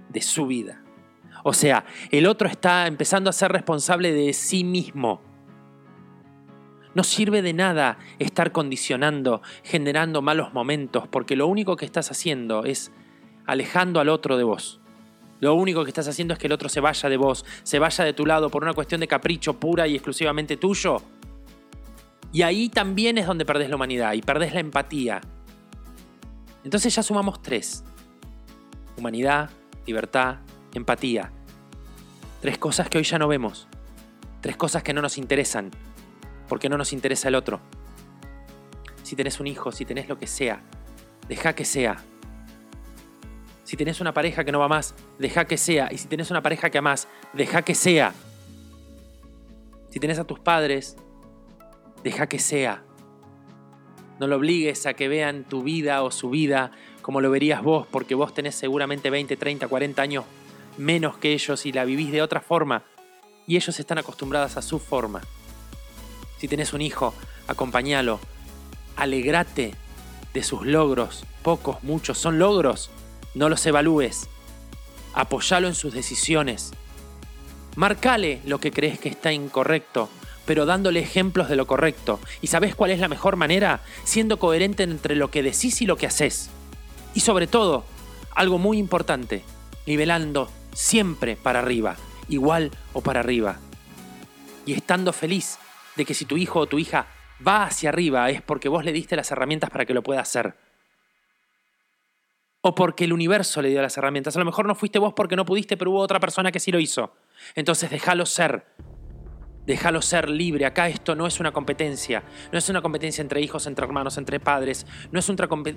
De 0.09 0.23
su 0.23 0.47
vida. 0.47 0.86
O 1.48 1.52
sea, 1.52 1.84
el 2.10 2.26
otro 2.26 2.48
está 2.48 2.88
empezando 2.88 3.30
a 3.30 3.32
ser 3.32 3.52
responsable 3.52 4.12
de 4.12 4.32
sí 4.32 4.64
mismo. 4.64 5.20
No 6.92 7.04
sirve 7.04 7.40
de 7.40 7.52
nada 7.52 7.98
estar 8.18 8.50
condicionando, 8.50 9.42
generando 9.62 10.22
malos 10.22 10.52
momentos, 10.52 11.06
porque 11.06 11.36
lo 11.36 11.46
único 11.46 11.76
que 11.76 11.84
estás 11.84 12.10
haciendo 12.10 12.64
es 12.64 12.90
alejando 13.46 14.00
al 14.00 14.08
otro 14.08 14.36
de 14.36 14.42
vos. 14.42 14.80
Lo 15.38 15.54
único 15.54 15.84
que 15.84 15.90
estás 15.90 16.08
haciendo 16.08 16.34
es 16.34 16.40
que 16.40 16.48
el 16.48 16.52
otro 16.52 16.68
se 16.68 16.80
vaya 16.80 17.08
de 17.08 17.16
vos, 17.16 17.44
se 17.62 17.78
vaya 17.78 18.02
de 18.02 18.12
tu 18.12 18.26
lado 18.26 18.50
por 18.50 18.64
una 18.64 18.72
cuestión 18.72 19.00
de 19.00 19.06
capricho 19.06 19.54
pura 19.54 19.86
y 19.86 19.94
exclusivamente 19.94 20.56
tuyo. 20.56 20.96
Y 22.32 22.42
ahí 22.42 22.68
también 22.70 23.18
es 23.18 23.26
donde 23.28 23.44
perdés 23.44 23.70
la 23.70 23.76
humanidad 23.76 24.14
y 24.14 24.20
perdés 24.20 24.52
la 24.52 24.58
empatía. 24.58 25.20
Entonces 26.64 26.92
ya 26.92 27.04
sumamos 27.04 27.40
tres. 27.40 27.84
Humanidad, 28.96 29.48
libertad, 29.86 30.38
empatía. 30.74 31.30
Tres 32.46 32.58
cosas 32.58 32.88
que 32.88 32.98
hoy 32.98 33.02
ya 33.02 33.18
no 33.18 33.26
vemos. 33.26 33.66
Tres 34.40 34.56
cosas 34.56 34.84
que 34.84 34.94
no 34.94 35.02
nos 35.02 35.18
interesan. 35.18 35.72
Porque 36.46 36.68
no 36.68 36.78
nos 36.78 36.92
interesa 36.92 37.26
el 37.26 37.34
otro. 37.34 37.58
Si 39.02 39.16
tenés 39.16 39.40
un 39.40 39.48
hijo, 39.48 39.72
si 39.72 39.84
tenés 39.84 40.08
lo 40.08 40.16
que 40.16 40.28
sea, 40.28 40.62
deja 41.28 41.56
que 41.56 41.64
sea. 41.64 41.96
Si 43.64 43.76
tenés 43.76 44.00
una 44.00 44.14
pareja 44.14 44.44
que 44.44 44.52
no 44.52 44.60
va 44.60 44.68
más, 44.68 44.94
deja 45.18 45.46
que 45.46 45.56
sea. 45.56 45.88
Y 45.90 45.98
si 45.98 46.06
tenés 46.06 46.30
una 46.30 46.40
pareja 46.40 46.70
que 46.70 46.78
amás, 46.78 47.08
deja 47.32 47.62
que 47.62 47.74
sea. 47.74 48.14
Si 49.90 49.98
tenés 49.98 50.20
a 50.20 50.24
tus 50.24 50.38
padres, 50.38 50.96
deja 52.04 52.28
que 52.28 52.38
sea. 52.38 52.84
No 54.20 54.28
lo 54.28 54.36
obligues 54.36 54.86
a 54.86 54.94
que 54.94 55.08
vean 55.08 55.42
tu 55.42 55.64
vida 55.64 56.04
o 56.04 56.12
su 56.12 56.30
vida 56.30 56.70
como 57.02 57.20
lo 57.20 57.28
verías 57.28 57.60
vos, 57.64 57.88
porque 57.88 58.14
vos 58.14 58.32
tenés 58.32 58.54
seguramente 58.54 59.10
20, 59.10 59.36
30, 59.36 59.66
40 59.66 60.00
años 60.00 60.24
menos 60.78 61.16
que 61.18 61.33
ellos 61.33 61.66
y 61.66 61.73
la 61.73 61.85
vivís 61.85 62.12
de 62.12 62.23
otra 62.23 62.40
forma. 62.40 62.85
Y 63.47 63.56
ellos 63.56 63.78
están 63.78 63.99
acostumbrados 63.99 64.56
a 64.56 64.62
su 64.62 64.78
forma. 64.78 65.23
Si 66.38 66.49
tenés 66.49 66.73
un 66.73 66.83
hijo, 66.83 67.14
acompañalo. 67.49 68.21
Alegrate 68.97 69.75
de 70.35 70.42
sus 70.42 70.66
logros. 70.66 71.25
Pocos, 71.42 71.83
muchos, 71.83 72.18
son 72.18 72.38
logros. 72.38 72.90
No 73.35 73.49
los 73.49 73.64
evalúes. 73.66 74.28
Apoyalo 75.14 75.68
en 75.68 75.75
sus 75.75 75.95
decisiones. 75.95 76.73
Marcale 77.76 78.40
lo 78.45 78.59
que 78.59 78.73
crees 78.73 78.99
que 78.99 79.11
está 79.11 79.33
incorrecto, 79.33 80.09
pero 80.47 80.64
dándole 80.64 81.00
ejemplos 81.00 81.49
de 81.49 81.56
lo 81.56 81.66
correcto. 81.66 82.18
¿Y 82.40 82.47
sabes 82.47 82.75
cuál 82.75 82.90
es 82.90 83.00
la 83.00 83.09
mejor 83.09 83.37
manera? 83.37 83.80
Siendo 84.04 84.38
coherente 84.38 84.83
entre 84.83 85.14
lo 85.14 85.30
que 85.30 85.42
decís 85.42 85.83
y 85.83 85.87
lo 85.87 85.97
que 85.97 86.06
haces. 86.06 86.49
Y 87.14 87.21
sobre 87.21 87.47
todo, 87.47 87.85
algo 88.35 88.59
muy 88.59 88.78
importante, 88.78 89.42
nivelando 89.87 90.50
siempre 90.76 91.37
para 91.37 91.61
arriba, 91.61 91.97
igual 92.28 92.71
o 92.92 93.00
para 93.00 93.21
arriba. 93.21 93.56
Y 94.66 94.75
estando 94.75 95.12
feliz 95.12 95.59
de 95.97 96.04
que 96.04 96.14
si 96.14 96.26
tu 96.26 96.37
hijo 96.37 96.61
o 96.61 96.66
tu 96.66 96.78
hija 96.78 97.06
va 97.47 97.64
hacia 97.64 97.88
arriba 97.88 98.28
es 98.30 98.42
porque 98.42 98.68
vos 98.68 98.85
le 98.85 98.92
diste 98.92 99.16
las 99.16 99.30
herramientas 99.30 99.71
para 99.71 99.87
que 99.87 99.95
lo 99.95 100.02
pueda 100.02 100.21
hacer 100.21 100.54
o 102.66 102.75
porque 102.75 103.04
el 103.04 103.12
universo 103.12 103.62
le 103.62 103.68
dio 103.68 103.80
las 103.80 103.97
herramientas. 103.97 104.35
A 104.35 104.40
lo 104.40 104.45
mejor 104.45 104.66
no 104.66 104.75
fuiste 104.75 104.99
vos 104.99 105.14
porque 105.14 105.37
no 105.37 105.45
pudiste, 105.45 105.76
pero 105.76 105.92
hubo 105.92 106.00
otra 106.00 106.18
persona 106.18 106.50
que 106.50 106.59
sí 106.59 106.73
lo 106.73 106.80
hizo. 106.80 107.14
Entonces 107.54 107.90
déjalo 107.90 108.26
ser. 108.26 108.66
Déjalo 109.66 110.00
ser 110.00 110.28
libre. 110.28 110.64
Acá 110.64 110.88
esto 110.88 111.14
no 111.14 111.26
es 111.26 111.40
una 111.40 111.52
competencia. 111.52 112.23
No 112.52 112.58
es 112.58 112.68
una 112.68 112.82
competencia 112.82 113.23
entre 113.23 113.40
hijos, 113.40 113.66
entre 113.66 113.85
hermanos, 113.85 114.16
entre 114.16 114.40
padres. 114.40 114.87
No 115.11 115.18
es, 115.18 115.30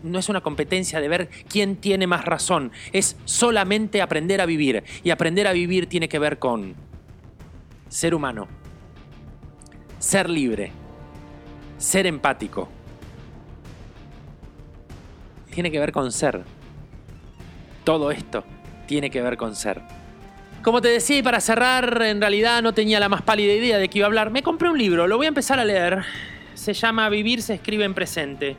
no 0.03 0.19
es 0.19 0.29
una 0.29 0.41
competencia 0.41 1.01
de 1.01 1.08
ver 1.08 1.29
quién 1.50 1.75
tiene 1.75 2.08
más 2.08 2.25
razón. 2.25 2.72
Es 2.93 3.17
solamente 3.25 4.01
aprender 4.01 4.41
a 4.41 4.46
vivir. 4.46 4.84
Y 5.03 5.10
aprender 5.10 5.48
a 5.48 5.53
vivir 5.53 5.88
tiene 5.88 6.08
que 6.08 6.19
ver 6.19 6.39
con 6.39 6.75
ser 7.88 8.13
humano. 8.13 8.48
Ser 9.98 10.29
libre. 10.29 10.72
Ser 11.77 12.05
empático. 12.08 12.69
Tiene 15.51 15.72
que 15.72 15.79
ver 15.79 15.91
con 15.91 16.12
ser 16.12 16.43
todo 17.89 18.12
esto 18.12 18.43
tiene 18.86 19.10
que 19.12 19.22
ver 19.22 19.38
con 19.38 19.55
ser. 19.55 19.81
Como 20.62 20.82
te 20.82 20.89
decía, 20.89 21.18
y 21.18 21.24
para 21.24 21.39
cerrar, 21.39 22.01
en 22.01 22.20
realidad 22.20 22.62
no 22.62 22.74
tenía 22.74 23.00
la 23.00 23.08
más 23.08 23.22
pálida 23.22 23.54
idea 23.54 23.78
de 23.78 23.88
que 23.88 24.00
iba 24.00 24.06
a 24.06 24.10
hablar. 24.10 24.30
Me 24.30 24.44
compré 24.44 24.70
un 24.70 24.78
libro, 24.78 25.08
lo 25.08 25.16
voy 25.16 25.25
a 25.25 25.30
empezar 25.30 25.58
a 25.58 25.63
leer. 25.63 26.04
Se 26.54 26.74
llama 26.74 27.08
Vivir 27.08 27.42
se 27.42 27.54
escribe 27.54 27.86
en 27.86 27.94
presente. 27.94 28.58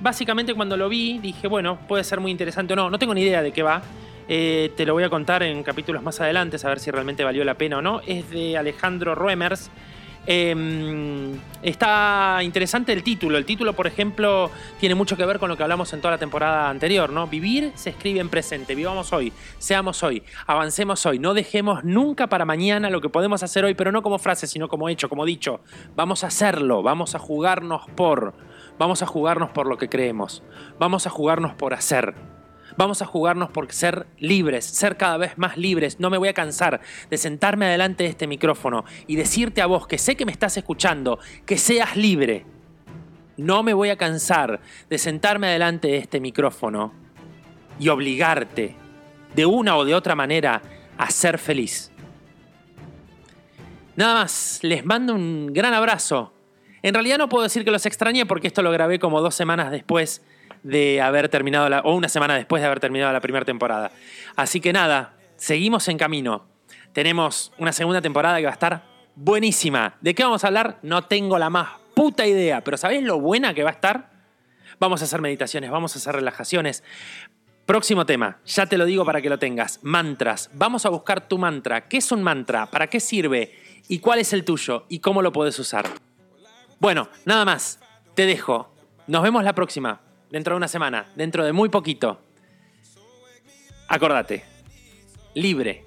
Básicamente 0.00 0.52
cuando 0.52 0.76
lo 0.76 0.90
vi 0.90 1.18
dije, 1.18 1.48
bueno, 1.48 1.78
puede 1.88 2.04
ser 2.04 2.20
muy 2.20 2.30
interesante 2.30 2.74
o 2.74 2.76
no. 2.76 2.90
No 2.90 2.98
tengo 2.98 3.14
ni 3.14 3.22
idea 3.22 3.42
de 3.42 3.52
qué 3.52 3.62
va. 3.62 3.80
Eh, 4.28 4.70
te 4.76 4.84
lo 4.84 4.92
voy 4.92 5.02
a 5.02 5.08
contar 5.08 5.42
en 5.42 5.62
capítulos 5.62 6.02
más 6.02 6.20
adelante, 6.20 6.58
a 6.62 6.68
ver 6.68 6.78
si 6.78 6.90
realmente 6.90 7.24
valió 7.24 7.42
la 7.42 7.54
pena 7.54 7.78
o 7.78 7.82
no. 7.82 8.02
Es 8.06 8.28
de 8.28 8.58
Alejandro 8.58 9.14
Ruemers 9.14 9.70
Em, 10.26 11.40
está 11.62 12.40
interesante 12.42 12.92
el 12.92 13.02
título. 13.02 13.38
El 13.38 13.46
título, 13.46 13.72
por 13.72 13.86
ejemplo, 13.86 14.50
tiene 14.78 14.94
mucho 14.94 15.16
que 15.16 15.24
ver 15.24 15.38
con 15.38 15.48
lo 15.48 15.56
que 15.56 15.62
hablamos 15.62 15.92
en 15.92 16.00
toda 16.00 16.12
la 16.12 16.18
temporada 16.18 16.68
anterior, 16.68 17.10
¿no? 17.10 17.26
Vivir 17.26 17.72
se 17.74 17.90
escribe 17.90 18.20
en 18.20 18.28
presente. 18.28 18.74
Vivamos 18.74 19.12
hoy, 19.12 19.32
seamos 19.58 20.02
hoy, 20.02 20.22
avancemos 20.46 21.04
hoy. 21.06 21.18
No 21.18 21.34
dejemos 21.34 21.84
nunca 21.84 22.28
para 22.28 22.44
mañana 22.44 22.90
lo 22.90 23.00
que 23.00 23.08
podemos 23.08 23.42
hacer 23.42 23.64
hoy, 23.64 23.74
pero 23.74 23.92
no 23.92 24.02
como 24.02 24.18
frase, 24.18 24.46
sino 24.46 24.68
como 24.68 24.88
hecho, 24.88 25.08
como 25.08 25.24
dicho. 25.24 25.60
Vamos 25.96 26.22
a 26.22 26.28
hacerlo, 26.28 26.82
vamos 26.82 27.14
a 27.14 27.18
jugarnos 27.18 27.82
por. 27.96 28.34
Vamos 28.78 29.02
a 29.02 29.06
jugarnos 29.06 29.50
por 29.50 29.66
lo 29.66 29.78
que 29.78 29.88
creemos. 29.88 30.42
Vamos 30.78 31.06
a 31.06 31.10
jugarnos 31.10 31.54
por 31.54 31.74
hacer. 31.74 32.14
Vamos 32.76 33.02
a 33.02 33.06
jugarnos 33.06 33.50
por 33.50 33.70
ser 33.72 34.06
libres, 34.18 34.64
ser 34.64 34.96
cada 34.96 35.16
vez 35.16 35.38
más 35.38 35.56
libres. 35.56 36.00
No 36.00 36.10
me 36.10 36.18
voy 36.18 36.28
a 36.28 36.34
cansar 36.34 36.80
de 37.08 37.18
sentarme 37.18 37.66
adelante 37.66 38.04
de 38.04 38.10
este 38.10 38.26
micrófono 38.26 38.84
y 39.06 39.16
decirte 39.16 39.60
a 39.60 39.66
vos 39.66 39.86
que 39.86 39.98
sé 39.98 40.16
que 40.16 40.26
me 40.26 40.32
estás 40.32 40.56
escuchando, 40.56 41.18
que 41.46 41.58
seas 41.58 41.96
libre. 41.96 42.44
No 43.36 43.62
me 43.62 43.74
voy 43.74 43.90
a 43.90 43.96
cansar 43.96 44.60
de 44.88 44.98
sentarme 44.98 45.48
adelante 45.48 45.88
de 45.88 45.98
este 45.98 46.20
micrófono 46.20 46.92
y 47.78 47.88
obligarte 47.88 48.76
de 49.34 49.46
una 49.46 49.76
o 49.76 49.84
de 49.84 49.94
otra 49.94 50.14
manera 50.14 50.60
a 50.98 51.10
ser 51.10 51.38
feliz. 51.38 51.90
Nada 53.96 54.14
más, 54.14 54.60
les 54.62 54.84
mando 54.84 55.14
un 55.14 55.52
gran 55.52 55.74
abrazo. 55.74 56.32
En 56.82 56.94
realidad 56.94 57.18
no 57.18 57.28
puedo 57.28 57.44
decir 57.44 57.64
que 57.64 57.70
los 57.70 57.84
extrañé 57.86 58.26
porque 58.26 58.46
esto 58.46 58.62
lo 58.62 58.70
grabé 58.70 58.98
como 58.98 59.20
dos 59.20 59.34
semanas 59.34 59.70
después 59.70 60.22
de 60.62 61.00
haber 61.00 61.28
terminado 61.28 61.68
la, 61.68 61.80
o 61.80 61.94
una 61.94 62.08
semana 62.08 62.34
después 62.34 62.60
de 62.62 62.66
haber 62.66 62.80
terminado 62.80 63.12
la 63.12 63.20
primera 63.20 63.44
temporada. 63.44 63.90
Así 64.36 64.60
que 64.60 64.72
nada, 64.72 65.14
seguimos 65.36 65.88
en 65.88 65.98
camino. 65.98 66.46
Tenemos 66.92 67.52
una 67.58 67.72
segunda 67.72 68.02
temporada 68.02 68.38
que 68.38 68.44
va 68.44 68.50
a 68.50 68.54
estar 68.54 68.82
buenísima. 69.14 69.96
¿De 70.00 70.14
qué 70.14 70.24
vamos 70.24 70.44
a 70.44 70.48
hablar? 70.48 70.78
No 70.82 71.02
tengo 71.02 71.38
la 71.38 71.50
más 71.50 71.70
puta 71.94 72.26
idea, 72.26 72.62
pero 72.62 72.76
¿sabés 72.76 73.02
lo 73.02 73.20
buena 73.20 73.54
que 73.54 73.62
va 73.62 73.70
a 73.70 73.74
estar? 73.74 74.10
Vamos 74.78 75.02
a 75.02 75.04
hacer 75.04 75.20
meditaciones, 75.20 75.70
vamos 75.70 75.94
a 75.94 75.98
hacer 75.98 76.14
relajaciones. 76.14 76.82
Próximo 77.66 78.06
tema, 78.06 78.38
ya 78.46 78.66
te 78.66 78.78
lo 78.78 78.84
digo 78.84 79.04
para 79.04 79.20
que 79.20 79.28
lo 79.28 79.38
tengas. 79.38 79.78
Mantras. 79.82 80.50
Vamos 80.54 80.86
a 80.86 80.88
buscar 80.88 81.28
tu 81.28 81.38
mantra. 81.38 81.86
¿Qué 81.86 81.98
es 81.98 82.10
un 82.10 82.22
mantra? 82.22 82.66
¿Para 82.66 82.88
qué 82.88 82.98
sirve? 82.98 83.54
¿Y 83.88 83.98
cuál 84.00 84.18
es 84.18 84.32
el 84.32 84.44
tuyo? 84.44 84.86
¿Y 84.88 84.98
cómo 84.98 85.22
lo 85.22 85.32
puedes 85.32 85.58
usar? 85.58 85.86
Bueno, 86.80 87.08
nada 87.26 87.44
más. 87.44 87.78
Te 88.14 88.26
dejo. 88.26 88.74
Nos 89.06 89.22
vemos 89.22 89.44
la 89.44 89.54
próxima. 89.54 90.00
Dentro 90.30 90.54
de 90.54 90.58
una 90.58 90.68
semana. 90.68 91.10
Dentro 91.16 91.44
de 91.44 91.52
muy 91.52 91.68
poquito. 91.68 92.20
Acordate. 93.88 94.44
Libre. 95.34 95.84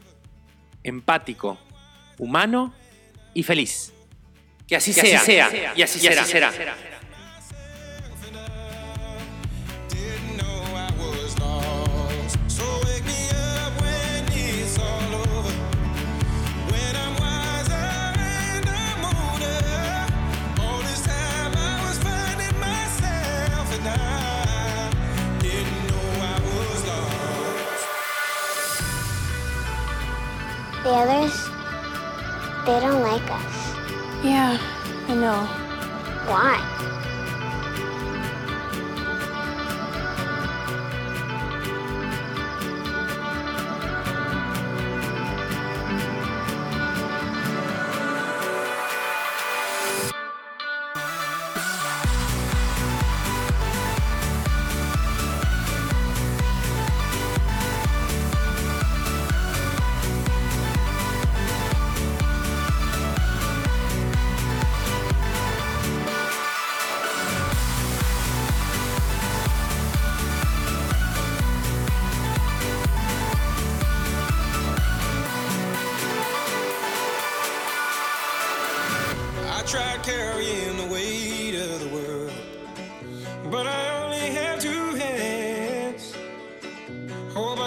Empático. 0.84 1.58
Humano 2.18 2.74
y 3.34 3.44
feliz. 3.44 3.94
Que 4.68 4.76
así, 4.76 4.94
sea, 4.94 5.20
sea, 5.20 5.74
Y 5.76 5.82
así, 5.82 6.00
será. 6.00 6.24
será. 6.24 6.52